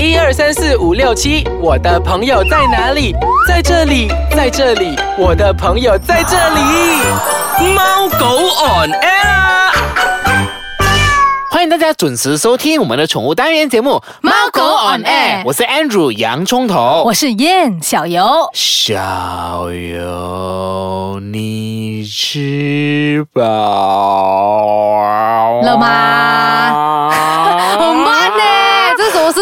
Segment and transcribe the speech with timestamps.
[0.00, 3.14] 一二三四五六七，我的朋友在哪里？
[3.46, 6.60] 在这里，在这里，我的朋友在这里。
[7.74, 9.70] 猫狗 on air 啊。
[11.50, 13.90] 欢迎大家准时收听我们的宠物单元节目
[14.22, 17.02] 《猫狗 on air 我是 Andrew 洋葱头。
[17.04, 23.42] 我是燕小游，小游，你吃饱
[25.60, 27.39] 了吗？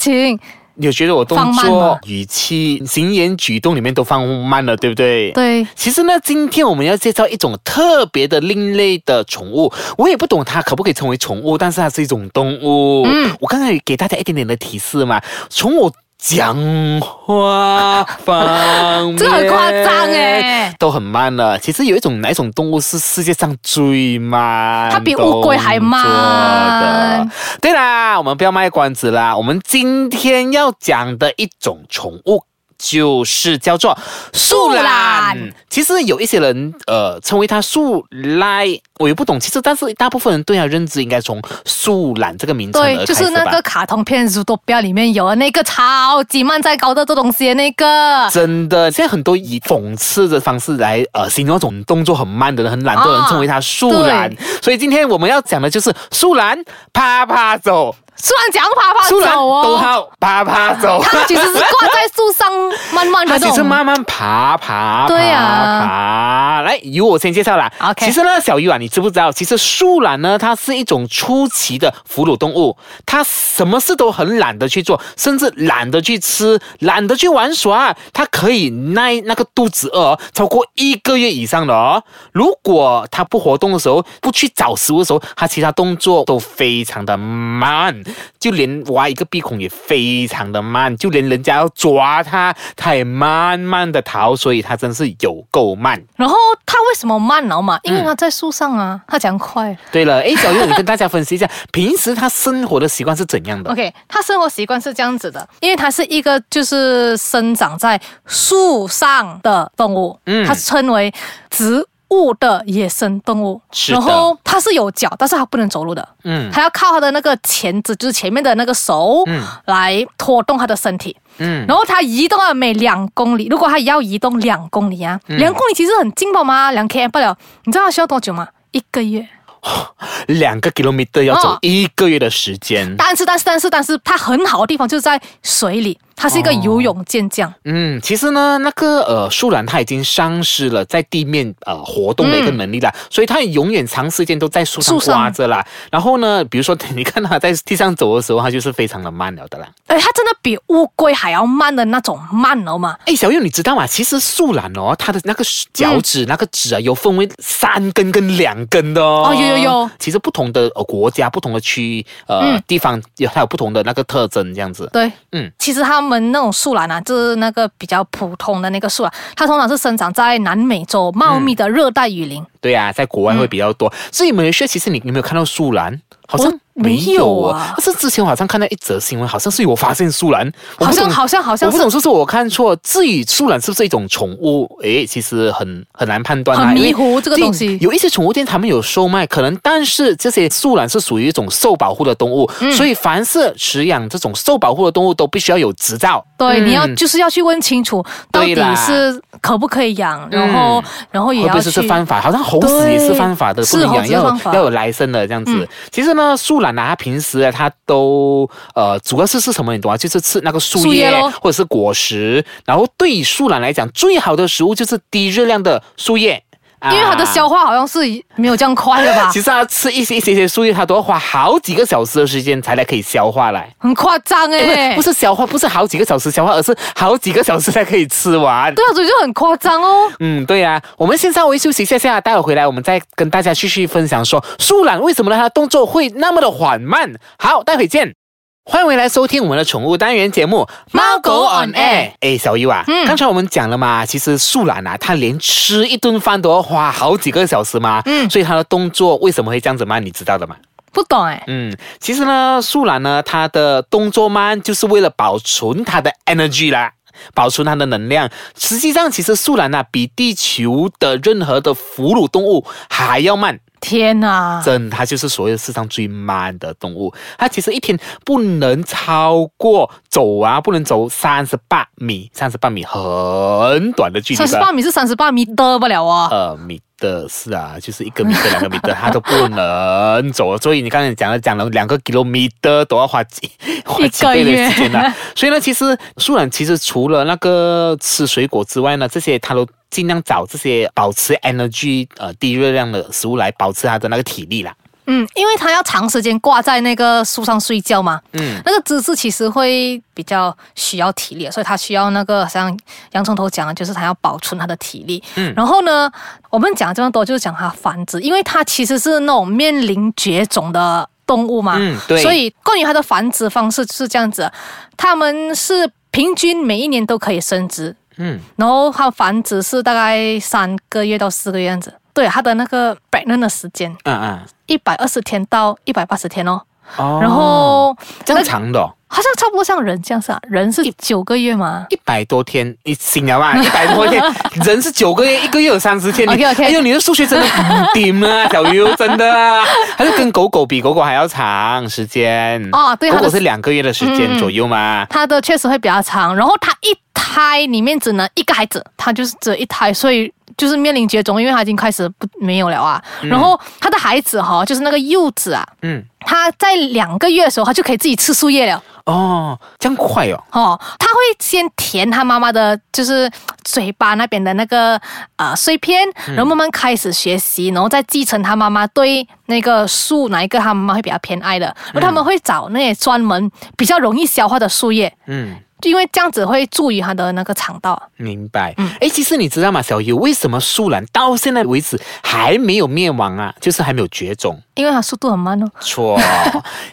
[0.00, 0.40] 很慢呢，这是什么事情？
[0.74, 5.30] 你有觉得我动作、语气、行言举动里面都放慢了，对不对？。
[5.32, 13.02] 对，其实呢，今天我们要介绍一种特别的另类的宠物，我也不懂它可不可以称为宠物，但是它是一种动物。
[13.04, 16.54] 嗯，我刚才给大家一点点的提示嘛，从我讲
[17.00, 21.58] 话方面，这很夸张哎都很慢了。
[21.58, 24.90] 其实有一种哪一种动物是世界上最慢？
[24.90, 27.28] 它比乌龟还慢。
[27.60, 32.44] 对啦，我们不要卖关子啦，我们今天要讲的一种宠物。
[32.80, 33.96] 就是叫做
[34.32, 38.66] 树树懒懒，其实有一些人呃称为它树赖，
[38.98, 39.38] 我也不懂。
[39.38, 48.28] 其实，但是大部分人对它认知应该从树懒这个名称而对，就是那个卡通片《猪多标》里面有的那个超级慢在高的这东西的那个。
[48.30, 54.38] 真的，现在很多以讽刺的方式来呃形容那种动作很慢的人、很懒惰的人，啊称为它树懒对。
[54.62, 56.58] 所以今天我们要讲的就是树懒
[56.92, 61.02] 啪啪走，树懒讲爬爬走哦，号啪啪走。
[61.02, 62.52] 它其实是挂在树上
[62.92, 63.66] 慢慢的它其实这种。
[63.66, 67.72] 慢慢爬爬对呀啊爬，来由我先介绍啦。
[67.80, 69.30] OK 其实呢，小鱼啊，你知不知道？
[69.32, 72.76] 其实树懒呢，它是一种出奇的哺乳动物，
[73.06, 77.96] 它什么事都很懒得去做，甚至懒得去吃，懒得去玩耍。
[78.12, 82.02] 它可以耐那个肚子饿哦超过一个月以上的哦。
[82.32, 88.02] 如果它不活动的时候，不去找食物的时候，它其他动作都非常的慢，
[88.38, 96.02] 就连挖一个鼻孔也非常的慢，就连人家要抓它，它也慢慢的逃，所以它真是有够慢。
[96.16, 97.78] 然后它为什么慢了嘛？
[97.82, 99.76] 因为嗯它在树上啊，它讲快。
[99.92, 111.12] 对了，哎，小月，你跟大家分析一下， 平时它生活的习惯是怎样的？OK，它生活习惯是这样子的，因为它是一个就是生长在树上的动物，嗯它称为
[111.50, 113.60] 植物的野生动物。
[113.72, 121.16] 是然后它是有脚，但是它不能走路的，嗯它要靠它的那个钳子，就是前面的那个手，嗯来拖动它的身体。
[121.38, 126.70] 嗯，然后它移动了每两公里，如果它要移动两公里啊，嗯两、公里其实很近吧吗？
[126.72, 128.48] 两 km 不了，你知道它需要多久吗？
[128.72, 129.26] 一个月。
[130.26, 132.94] 两个 kilometer 要走哦一个月的时间。
[132.96, 137.50] 但是但是但是但是它很好的地方就是在水里，它是一个游泳健将。
[137.64, 145.66] 嗯，其实呢，那个呃树懒它已经丧失了在地面呃活动的一个能力了，所以它永远长时间都在树上挂着啦。
[145.90, 149.66] 然后呢，比如说你看它在地上走的时候，它就是非常的慢了的啦。
[149.86, 152.98] 哎，它真的比乌龟还要慢的那种慢了嘛？
[153.06, 153.86] 哎，小佑，你知道吗？
[153.86, 159.28] 其实树懒哦，它的那个脚趾、那个趾啊，有分为三根跟两根的哦。
[159.30, 159.90] 哦有有有。
[159.98, 164.86] 其实不同的呃国家、不同的区域、呃、嗯地方，有它有不同的那个特征，这样子。
[164.92, 172.44] 对，嗯，其实他们那种树懒啊，就是那个比较普通的那个树懒，它通常是生长在南美洲茂密的热带雨林。
[172.60, 173.92] 对啊，在国外会比较多。
[174.10, 176.00] 所以马来西亚其实你你有没有看到树懒？
[176.30, 177.74] 好像没有啊。
[177.76, 181.90] 但是之前我好像看到一则新闻，好像是有发现树懒，好像好像好像我不懂是。
[181.90, 182.74] 是不是我看错。
[182.76, 187.76] 至于树懒是不是一种宠物，诶，其实很很难判断啊，很迷糊这个东西。
[187.80, 192.70] 有一些宠物店他们有售卖，可能但是这些树懒是属于一种受保护的动物，嗯。
[192.72, 196.24] 所以凡是饲养这种受保护的动物都必须要有执照。
[196.38, 196.66] 对，嗯。
[196.66, 202.20] 你要就是要去问清楚到底是可不可以养，然后然后也要去犯法？
[202.20, 205.52] 好像猴子也是犯法的，不对能养，要要有来生的这样子。
[205.54, 205.68] 嗯。
[205.90, 209.72] 其实呢，树懒呢，它平时啊，它都呃，主要是吃什么？
[209.72, 209.96] 你懂啊？
[209.96, 212.44] 就是吃那个树叶树叶咯或者是果实。
[212.64, 216.42] 然后对于树懒来讲，最好的食物就是低热量的树叶。
[216.80, 218.00] 啊因为它的消化好像是
[218.36, 223.72] 没有这样快的吧 其，实它吃一些一些些树叶，它都要花好几个小时的时间才来可以消化来。
[223.78, 228.74] 很夸张哎，不是消化，不是好几个小时消化，而是好几个小时才可以吃完。
[228.74, 230.10] 对啊，所以就很夸张哦。
[230.20, 235.36] 嗯，对呀、我们先稍微休息一下下，待会回来我们再跟大家继续分享说树懒为什么呢？
[235.36, 237.12] 它的动作会那么的缓慢。
[237.38, 238.19] 好，待会见。
[238.64, 240.58] 欢迎回来收听我们的宠物单元节目
[240.92, 250.04] 《猫狗 on air 哎，小优啊，嗯刚才我们讲了嘛，其实树懒啊，它连吃一顿饭都要花好几个小时嘛，嗯所以它的动作为什么会这样子慢？
[250.04, 250.56] 你知道的吗？
[250.92, 256.92] 不懂哎，嗯，其实呢，树懒呢，它的动作慢，就是为了保存它的 energy 啦。
[257.34, 258.30] 保存它的能量。
[258.56, 263.60] 实际上，其实树懒呢、比地球的任何的哺乳动物还要慢。
[263.80, 264.60] 天哪！
[264.64, 267.12] 真，它就是所有世上最慢的动物。
[267.38, 274.46] 它其实一天不能超过走啊，不能走三十八米，三十八米很短的距离吧。
[274.46, 276.28] 三十八米是三十八米的不了啊。
[276.30, 280.56] 呃，米的是啊，就是一个米的、两个米的，它都不能走。
[280.58, 283.50] 所以你刚才讲了讲了两个 kilometer 都要花几
[283.84, 285.12] 花几倍的时间了。
[285.34, 294.74] 所以呢，其实树懒其实除了那个吃水果之外呢，这些它都尽量找这些保持 energy 呃低热量的食物来保持它的那个体力啦。
[295.06, 302.78] 嗯，因为它要长时间挂在那个树上睡觉嘛，嗯，那个姿势其实会比较需要体力，所以它需要那个像
[303.10, 305.20] 洋葱头讲的，就是它要保存它的体力。
[305.34, 306.08] 嗯然后呢，
[306.48, 314.48] 我们讲这么多就是讲它繁殖，因为它其实是那种面临绝种的动物嘛，嗯对所以关于它的繁殖方式是这样子，
[314.96, 321.92] 它们是平均每一年都可以生殖，嗯，然后它繁殖是大概三个月到四个月样子。
[322.12, 326.60] 对，它的那个 pregnant 的时间嗯嗯，一百二十天到一百八十天哦，
[326.98, 328.92] 哦然后这样长的、哦。
[329.12, 331.84] 好像差不多像人这样是啊，人是九个月嘛。
[331.90, 333.56] 一百多天，你醒了吧？
[333.60, 334.22] 一百多天，
[334.64, 336.28] 人是九个月，一个月有三十天。
[336.28, 339.64] 你 OK，OK 哎呦，你的数学真的不顶啊，小优，真的啊，
[339.98, 342.62] 还是跟狗狗比，狗狗还要长时间。
[342.70, 345.04] 哦对狗狗是两个月的时间左右嘛。
[345.10, 353.02] 它的确实会比较长，然后它一胎里面只能一个孩子，它就是只有一胎，所以就是面临绝种，因为它已经开始不没有了啊。
[353.22, 358.80] 然后它的孩子哈、就是那个幼子啊，嗯，它在两个月的时候，它就可以自己吃树叶了。
[359.10, 360.42] 哦，这样快哦。
[360.52, 363.30] 哦，他会先填他妈妈的，就是
[363.64, 365.00] 嘴巴那边的那个
[365.36, 378.00] 呃碎片，然后慢慢开始学习，然后再继承他妈妈对那个树哪一个他妈妈会比较偏爱的，然后他们会找那些专门比较容易消化的树叶，嗯，因为这样子会助于他的那个肠道。
[378.16, 378.74] 明白。
[378.78, 383.54] 嗯哎、其实你知道吗，小优，为什么树懒到现在为止还没有灭亡啊？
[383.60, 384.60] 就是还没有绝种。
[384.80, 385.66] 因为它速度很慢哦。
[385.80, 386.18] 错，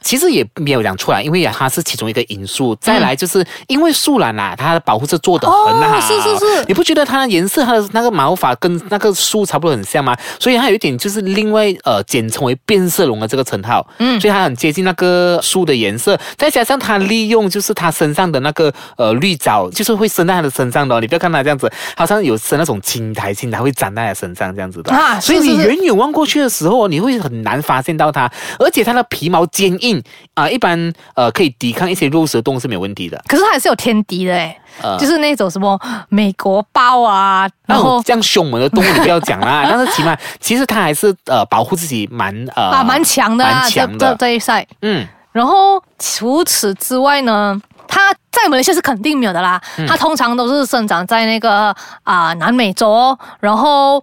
[0.00, 2.74] 其实也没有讲错啦，因为啊，它是其中一个因素。
[2.76, 6.64] 再来就是因为树懒啊，它的保护色做的很好，哦是是是。
[6.66, 10.16] 你不觉得它的颜色、它的那个毛发跟那个树差不多很像吗？
[10.40, 30.02] 所以它有一点就是另外呃简称为变色龙的这个称号，嗯，所以它很接近那个树的颜色，再加上它利用就是它身上的那个呃绿藻，就是会生在它的身上的、哦，你不要看它这样子，好像有生那种青苔，青苔会长在它身上这样子的，啊所以你是是是远远望过去的时候，你会很难发现到它，而且它的皮毛坚硬
[30.34, 33.22] 啊、一般呃可以抵抗一些肉食动物是没有问题的。
[33.26, 35.78] 可是它还是有天敌的诶，呃就是那种什么
[36.08, 44.66] 美国豹啊，然后这样凶猛的动物你不要讲啦， 但是起码其实它还是呃保护自己蛮呃啊蛮强的啊，蛮强的，这一赛。
[44.82, 48.00] 嗯然后除此之外呢，它
[48.34, 49.60] 在马来西亚是肯定没有的啦。
[49.78, 49.86] 嗯。
[49.86, 54.02] 它通常都是生长在那个啊、南美洲哦，然后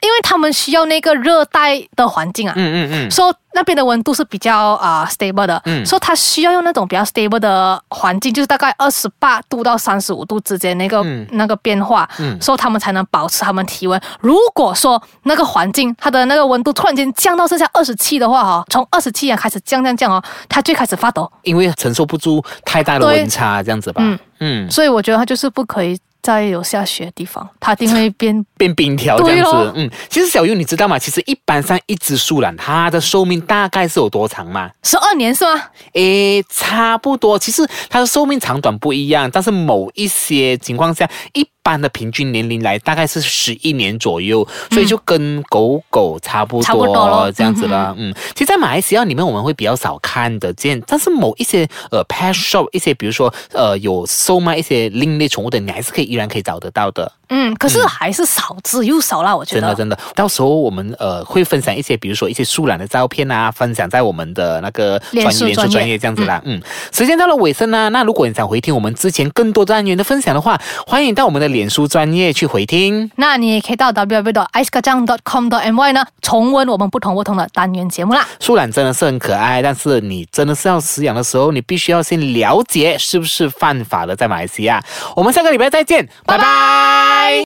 [0.00, 5.84] 因为他们需要那个热带的环境啊，嗯嗯嗯，说、那边的温度是比较啊、stable 的，嗯。
[5.84, 11.26] 所以它需要用那种比较 stable 的环境，就是大概二十八度到三十五度之间那个、嗯。
[11.32, 12.40] 那个变化，嗯。
[12.40, 14.00] 所以他们才能保持他们体温。
[14.20, 21.30] 如果说那个环境它的那个温度突然间降到剩下二十七的话哈，从二十七啊开始降降降哦，它最开始发抖。
[21.42, 24.18] 因为承受不住太大的温差，这样子吧，嗯。
[24.44, 28.46] 嗯，所以我觉得它就是不可以在有下雪的地方，它一定会变。
[28.56, 30.96] 变冰条这样子，嗯，其实小优你知道吗？
[30.96, 34.70] 其实一般上一只树懒它的寿命大概是有多长吗？
[34.84, 35.60] 十二年是吗？
[35.94, 37.36] 诶，差不多。
[37.36, 47.94] 其实它的寿命长短不一样，但是某一些情况下，一般的平均年龄来大概是十一年左右，所以就跟狗狗差不多，差不多咯这样子啦。
[47.96, 57.10] 嗯其实，在马来西亚里面，我们会比较少看得见，但是某一些呃 pet shop 一些，比如说呃有售卖一些另类宠物的，你还是可以依然可以找得到的。
[57.34, 59.60] 嗯，可是还是少之又少啦，我觉得。
[59.62, 66.42] 真的真的，到时候我们呃会分享一些，比如说一些树懒的照片啊，分享在我们的那个脸专业专业这样子啦。
[66.44, 66.60] 嗯，
[66.92, 73.10] 时间到了尾声呢，那如果你想回听我们之前更多单元的分享的话，欢迎到我们的脸书专业去回听。
[73.16, 78.26] 那你也可以到 www.icekajang.com.my 呢，重温我们不同不同的单元节目啦。
[78.40, 84.82] 树懒真的是很可爱，但是你真的是要饲养的时候，你必须要先了解是不是犯法的，在马来西亚。
[85.14, 87.11] 我们下个礼拜再见，拜拜